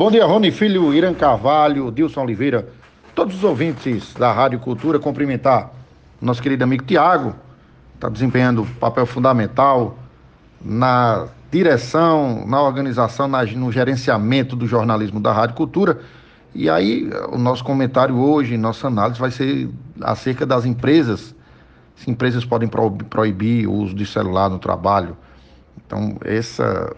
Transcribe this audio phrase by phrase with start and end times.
[0.00, 2.66] Bom dia, Rony Filho, Irã Carvalho, Dilson Oliveira,
[3.14, 5.72] todos os ouvintes da Rádio Cultura, cumprimentar
[6.22, 7.34] nosso querido amigo Tiago,
[7.96, 9.98] está desempenhando papel fundamental
[10.58, 16.00] na direção, na organização, na, no gerenciamento do jornalismo da Rádio Cultura.
[16.54, 19.68] E aí, o nosso comentário hoje, nossa análise vai ser
[20.00, 21.34] acerca das empresas.
[21.94, 22.70] Se empresas podem
[23.10, 25.14] proibir o uso de celular no trabalho.
[25.76, 26.90] Então, essa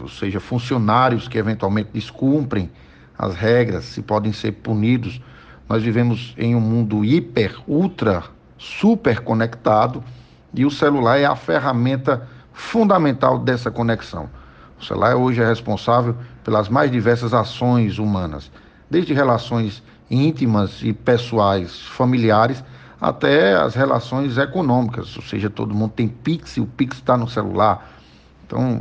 [0.00, 2.70] ou seja, funcionários que eventualmente descumprem
[3.18, 5.20] as regras, se podem ser punidos.
[5.68, 8.24] Nós vivemos em um mundo hiper, ultra,
[8.58, 10.02] super conectado
[10.52, 14.28] e o celular é a ferramenta fundamental dessa conexão.
[14.80, 18.50] O celular hoje é responsável pelas mais diversas ações humanas,
[18.90, 22.62] desde relações íntimas e pessoais, familiares,
[23.00, 27.28] até as relações econômicas, ou seja, todo mundo tem Pix, e o Pix está no
[27.28, 27.93] celular,
[28.54, 28.80] então,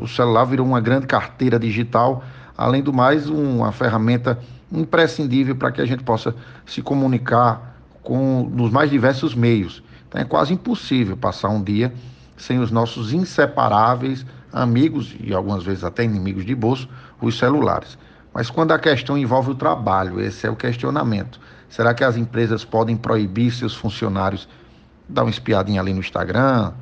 [0.00, 2.22] o celular virou uma grande carteira digital,
[2.56, 4.38] além do mais, uma ferramenta
[4.70, 6.32] imprescindível para que a gente possa
[6.64, 9.82] se comunicar com nos mais diversos meios.
[10.08, 11.92] Então, é quase impossível passar um dia
[12.36, 16.88] sem os nossos inseparáveis amigos e algumas vezes até inimigos de bolso,
[17.20, 17.98] os celulares.
[18.32, 21.40] Mas quando a questão envolve o trabalho, esse é o questionamento.
[21.68, 24.48] Será que as empresas podem proibir seus funcionários
[25.08, 26.72] dar uma espiadinha ali no Instagram,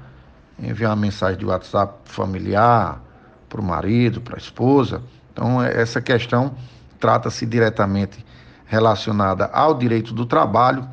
[0.61, 3.01] enviar uma mensagem de WhatsApp familiar
[3.49, 5.03] para o marido, para a esposa.
[5.33, 6.55] Então, é, essa questão
[6.99, 8.25] trata-se diretamente
[8.67, 10.87] relacionada ao direito do trabalho,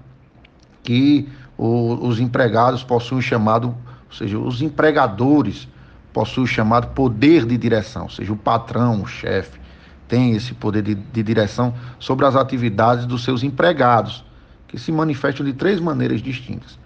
[0.84, 3.70] que o, os empregados possuem chamado,
[4.08, 5.68] ou seja, os empregadores
[6.14, 9.60] possuem chamado poder de direção, ou seja, o patrão, o chefe,
[10.08, 14.24] tem esse poder de, de direção sobre as atividades dos seus empregados,
[14.68, 16.80] que se manifestam de três maneiras distintas.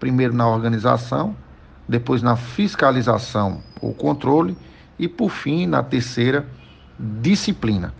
[0.00, 1.36] Primeiro, na organização,
[1.88, 4.56] depois na fiscalização ou controle
[4.98, 6.46] e por fim na terceira
[6.98, 7.92] disciplina.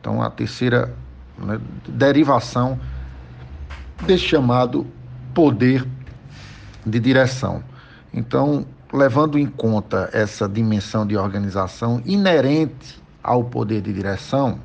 [0.00, 0.94] Então a terceira
[1.38, 2.78] né, derivação
[4.06, 4.86] desse chamado
[5.32, 5.86] poder
[6.84, 7.62] de direção.
[8.12, 14.60] Então, levando em conta essa dimensão de organização inerente ao poder de direção,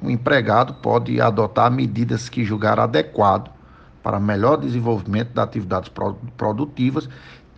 [0.00, 3.50] o empregado pode adotar medidas que julgar adequado
[4.02, 5.90] para melhor desenvolvimento das atividades
[6.36, 7.08] produtivas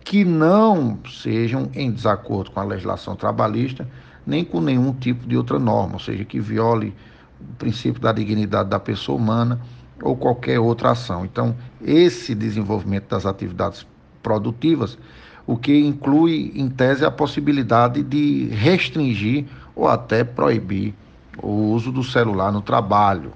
[0.03, 3.87] que não sejam em desacordo com a legislação trabalhista,
[4.25, 6.93] nem com nenhum tipo de outra norma, ou seja, que viole
[7.39, 9.59] o princípio da dignidade da pessoa humana
[10.01, 11.25] ou qualquer outra ação.
[11.25, 13.85] Então, esse desenvolvimento das atividades
[14.21, 14.97] produtivas,
[15.45, 20.93] o que inclui, em tese, a possibilidade de restringir ou até proibir
[21.41, 23.33] o uso do celular no trabalho.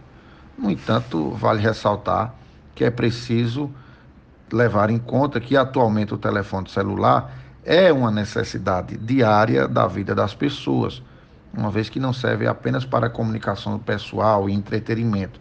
[0.58, 2.34] No entanto, vale ressaltar
[2.74, 3.70] que é preciso
[4.52, 7.32] levar em conta que atualmente o telefone celular
[7.64, 11.02] é uma necessidade diária da vida das pessoas,
[11.54, 15.40] uma vez que não serve apenas para comunicação pessoal e entretenimento,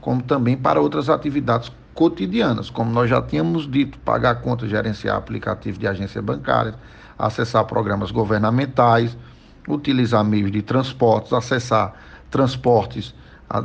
[0.00, 5.78] como também para outras atividades cotidianas, como nós já tínhamos dito, pagar contas, gerenciar aplicativos
[5.78, 6.74] de agência bancária,
[7.18, 9.16] acessar programas governamentais,
[9.68, 11.94] utilizar meios de transportes, acessar
[12.30, 13.14] transportes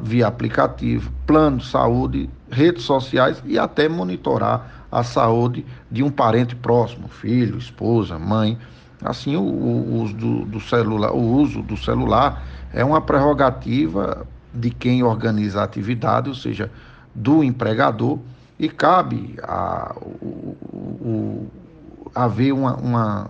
[0.01, 6.55] via aplicativo, plano de saúde, redes sociais e até monitorar a saúde de um parente
[6.55, 8.57] próximo, filho, esposa, mãe.
[9.03, 14.69] Assim, o, o uso do, do, celular, o uso do celular é uma prerrogativa de
[14.69, 16.71] quem organiza a atividade, ou seja,
[17.13, 18.19] do empregador,
[18.57, 21.51] e cabe a, o, o,
[22.15, 23.29] haver uma, uma,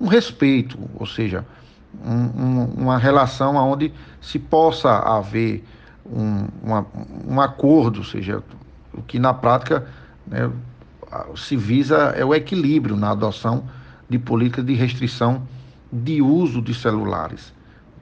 [0.00, 1.44] um respeito, ou seja,
[2.04, 5.64] um, um, uma relação onde se possa haver
[6.04, 6.86] um, uma,
[7.26, 8.42] um acordo, ou seja,
[8.92, 9.86] o que na prática
[10.26, 10.50] né,
[11.34, 13.64] se visa é o equilíbrio na adoção
[14.08, 15.42] de políticas de restrição
[15.92, 17.52] de uso de celulares.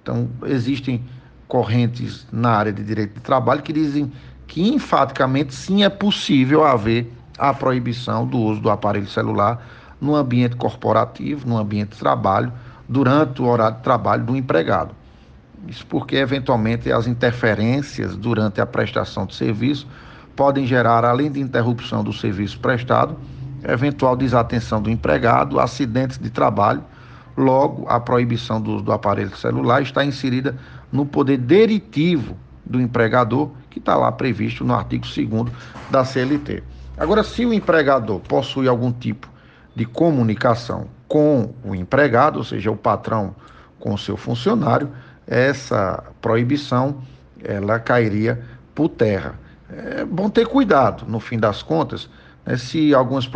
[0.03, 1.03] Então, existem
[1.49, 4.13] correntes na área de direito de trabalho que dizem
[4.47, 9.67] que, enfaticamente, sim, é possível haver a proibição do uso do aparelho celular
[10.01, 12.53] no ambiente corporativo, no ambiente de trabalho,
[12.89, 14.95] durante o horário de trabalho do empregado.
[15.67, 19.87] Isso porque, eventualmente, as interferências durante a prestação de serviço
[20.37, 23.17] podem gerar, além de interrupção do serviço prestado,
[23.67, 26.85] eventual desatenção do empregado, acidentes de trabalho.
[27.37, 30.57] Logo, a proibição do, do aparelho celular está inserida
[30.93, 35.51] no poder deritivo do empregador, que está lá previsto no artigo 2
[35.91, 36.63] da CLT.
[36.97, 39.29] Agora, se o empregador possui algum tipo
[39.75, 43.35] de comunicação com o empregado, ou seja, o patrão
[43.79, 44.91] com o seu funcionário,
[45.27, 47.03] essa proibição
[47.43, 48.43] ela cairia
[48.75, 49.39] por terra
[49.71, 52.09] é bom ter cuidado, no fim das contas,
[52.45, 53.29] né, se algumas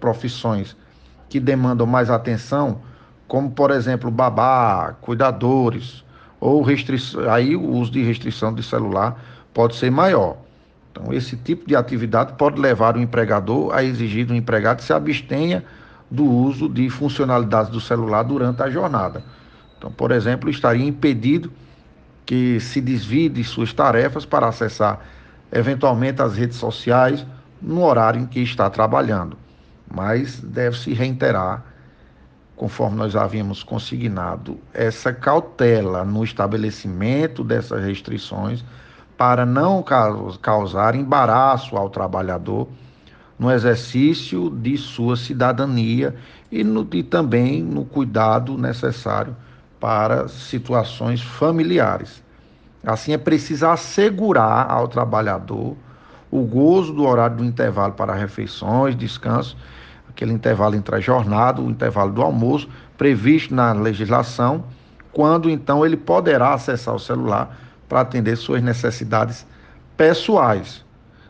[0.00, 0.76] profissões
[1.28, 2.80] que demandam mais atenção,
[3.26, 6.04] como por exemplo babá, cuidadores
[6.38, 6.64] ou
[7.32, 9.20] aí o uso de restrição de celular
[9.52, 10.36] pode ser maior.
[10.96, 14.94] Então, esse tipo de atividade pode levar o empregador a exigir do empregado que se
[14.94, 15.62] abstenha
[16.10, 19.22] do uso de funcionalidades do celular durante a jornada.
[19.76, 21.52] Então, por exemplo, estaria impedido
[22.24, 25.00] que se desvie de suas tarefas para acessar
[25.52, 27.26] eventualmente as redes sociais
[27.60, 29.36] no horário em que está trabalhando.
[29.92, 31.62] Mas deve-se reiterar,
[32.56, 38.64] conforme nós havíamos consignado, essa cautela no estabelecimento dessas restrições
[39.16, 39.82] para não
[40.42, 42.68] causar embaraço ao trabalhador
[43.38, 46.14] no exercício de sua cidadania
[46.50, 49.36] e, no, e também no cuidado necessário
[49.80, 52.22] para situações familiares.
[52.84, 55.76] Assim, é preciso assegurar ao trabalhador
[56.30, 59.56] o gozo do horário do intervalo para refeições, descanso,
[60.08, 64.64] aquele intervalo entre a jornada, o intervalo do almoço, previsto na legislação,
[65.12, 67.56] quando então ele poderá acessar o celular
[67.88, 69.46] para atender suas necessidades
[69.96, 70.84] pessoais.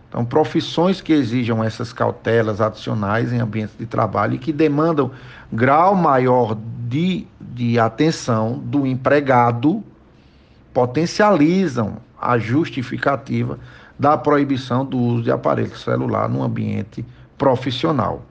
[0.09, 5.11] Então, profissões que exijam essas cautelas adicionais em ambientes de trabalho e que demandam
[5.53, 6.57] grau maior
[6.89, 9.83] de, de atenção do empregado
[10.73, 13.59] potencializam a justificativa
[13.99, 17.05] da proibição do uso de aparelho celular no ambiente
[17.37, 18.23] profissional.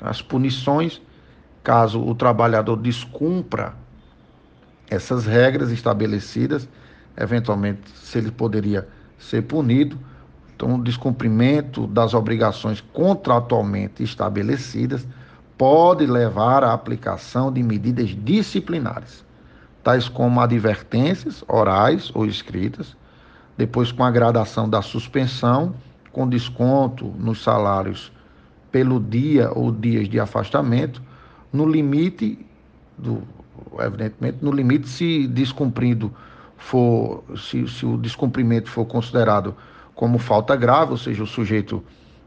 [0.00, 1.00] As punições,
[1.62, 3.74] caso o trabalhador descumpra
[4.90, 6.68] essas regras estabelecidas,
[7.16, 8.86] eventualmente se ele poderia
[9.18, 9.98] ser punido,
[10.54, 15.06] então o descumprimento das obrigações contratualmente estabelecidas
[15.56, 19.24] pode levar à aplicação de medidas disciplinares,
[19.82, 22.96] tais como advertências orais ou escritas,
[23.56, 25.74] depois com a gradação da suspensão,
[26.12, 28.12] com desconto nos salários
[28.70, 31.00] pelo dia ou dias de afastamento,
[31.52, 32.44] no limite
[32.98, 33.22] do
[33.78, 36.12] evidentemente no limite se descumprido
[36.56, 39.54] for se, se o descumprimento for considerado
[39.94, 41.82] como falta grave, ou seja, o sujeito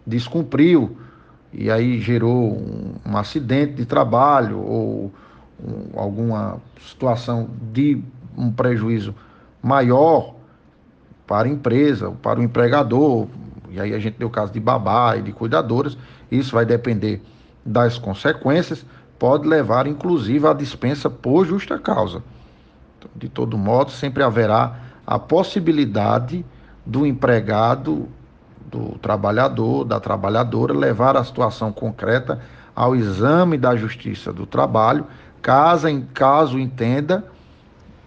[0.06, 0.98] descumpriu
[1.52, 5.12] e aí gerou um, um acidente de trabalho ou
[5.60, 8.02] um, alguma situação de
[8.38, 9.14] um prejuízo
[9.62, 10.36] maior
[11.26, 13.28] para a empresa, para o empregador,
[13.70, 15.98] e aí a gente deu o caso de babá e de cuidadoras,
[16.32, 17.22] isso vai depender
[17.66, 18.86] das consequências,
[19.20, 22.24] pode levar inclusive à dispensa por justa causa.
[23.16, 26.46] De todo modo, sempre haverá a possibilidade
[26.86, 28.08] do empregado,
[28.70, 32.42] do trabalhador, da trabalhadora, levar a situação concreta
[32.76, 35.06] ao exame da Justiça do Trabalho,
[35.42, 37.26] caso, em caso entenda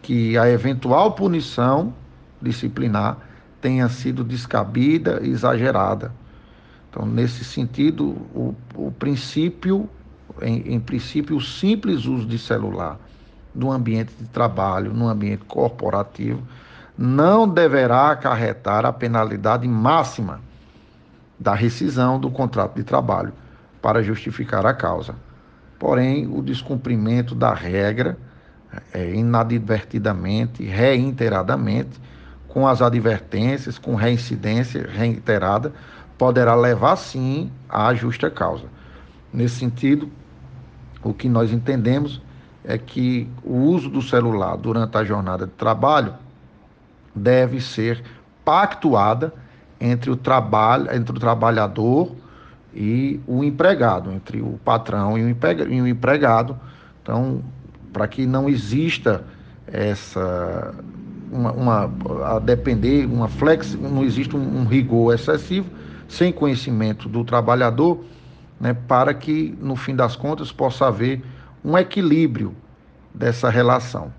[0.02, 1.92] que a eventual punição
[2.40, 3.18] disciplinar
[3.60, 6.12] tenha sido descabida e exagerada.
[6.88, 9.88] Então, nesse sentido, o, o princípio,
[10.42, 12.98] em, em princípio, o simples uso de celular
[13.54, 16.42] no ambiente de trabalho, no ambiente corporativo,
[16.96, 20.40] não deverá acarretar a penalidade máxima
[21.38, 23.32] da rescisão do contrato de trabalho
[23.80, 25.14] para justificar a causa.
[25.78, 28.18] Porém, o descumprimento da regra,
[28.92, 31.98] é, inadvertidamente, reiteradamente,
[32.46, 35.72] com as advertências, com reincidência reiterada,
[36.18, 38.66] poderá levar sim à justa causa.
[39.32, 40.10] Nesse sentido,
[41.02, 42.20] o que nós entendemos
[42.64, 46.14] é que o uso do celular durante a jornada de trabalho
[47.14, 48.02] deve ser
[48.44, 49.32] pactuada
[49.80, 52.14] entre o trabalho, entre o trabalhador
[52.74, 56.58] e o empregado, entre o patrão e o empregado.
[57.02, 57.42] Então,
[57.92, 59.24] para que não exista
[59.66, 60.74] essa
[61.30, 61.90] uma, uma,
[62.36, 65.70] a depender, uma flex, não existe um, um, rigor excessivo,
[66.08, 68.04] sem conhecimento do trabalhador,
[68.60, 71.22] né, para que, no fim das contas, possa haver
[71.64, 72.54] um equilíbrio
[73.14, 74.12] dessa relação.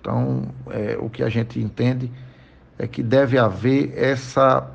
[0.00, 2.10] Então, é, o que a gente entende
[2.78, 4.68] é que deve haver essa,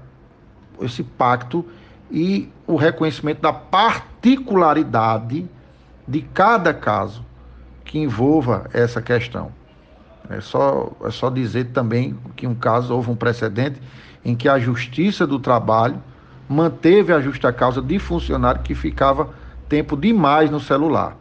[0.81, 1.65] esse pacto
[2.11, 5.49] e o reconhecimento da particularidade
[6.07, 7.25] de cada caso
[7.85, 9.51] que envolva essa questão.
[10.29, 13.81] É só, é só dizer também que um caso houve um precedente
[14.23, 16.01] em que a Justiça do Trabalho
[16.47, 19.29] manteve a justa causa de funcionário que ficava
[19.67, 21.17] tempo demais no celular.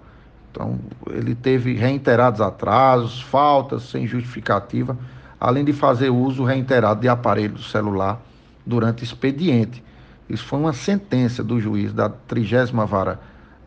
[0.52, 0.78] Então,
[1.10, 4.98] ele teve reiterados atrasos, faltas sem justificativa,
[5.40, 8.20] além de fazer uso reiterado de aparelho celular
[8.64, 9.82] durante expediente.
[10.28, 13.18] Isso foi uma sentença do juiz da 30 Vara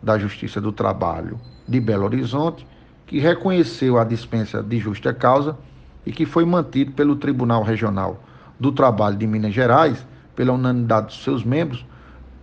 [0.02, 2.68] da Justiça do Trabalho de Belo Horizonte,
[3.08, 5.58] que reconheceu a dispensa de justa causa
[6.06, 8.24] e que foi mantido pelo Tribunal Regional
[8.60, 11.84] do Trabalho de Minas Gerais, pela unanimidade dos seus membros,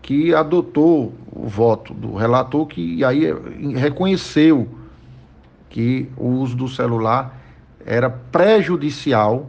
[0.02, 3.32] que adotou o voto do relator, que aí
[3.76, 4.68] reconheceu
[5.71, 7.40] que o uso do celular
[7.87, 9.49] era prejudicial,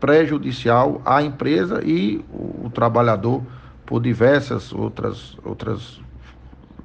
[0.00, 3.42] prejudicial à empresa e o, trabalhador,
[3.84, 6.00] por diversas outras, outras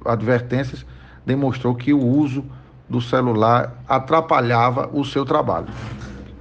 [0.04, 0.84] advertências,
[1.24, 2.44] demonstrou que o uso
[2.88, 5.68] do celular atrapalhava o seu trabalho.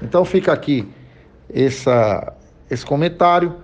[0.02, 0.88] Então fica aqui
[1.50, 2.34] essa,
[2.70, 3.56] esse comentário,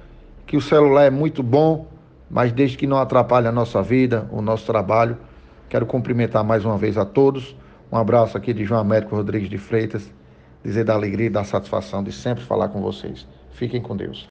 [0.45, 1.87] que o celular é muito bom,
[2.33, 5.15] mas desde que não atrapalhe a nossa vida, o nosso trabalho.
[5.69, 7.55] Quero cumprimentar mais uma vez a todos.
[7.91, 10.11] Um abraço aqui de João Américo Rodrigues de Freitas,
[10.63, 13.27] dizer da alegria e da satisfação de sempre falar com vocês.
[13.51, 14.21] Fiquem com Deus.